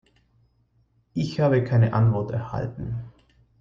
Ich 1.13 1.39
habe 1.39 1.63
keine 1.63 1.93
Antwort 1.93 2.31
erhalten. 2.31 3.11